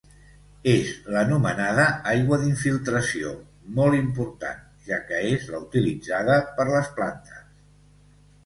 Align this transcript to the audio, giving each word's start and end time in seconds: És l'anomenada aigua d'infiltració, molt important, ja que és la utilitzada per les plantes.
És 0.69 0.87
l'anomenada 1.15 1.83
aigua 2.13 2.39
d'infiltració, 2.45 3.33
molt 3.81 3.99
important, 3.99 4.65
ja 4.89 4.99
que 5.11 5.23
és 5.35 5.47
la 5.53 5.63
utilitzada 5.69 6.43
per 6.57 6.67
les 6.75 6.91
plantes. 6.99 7.47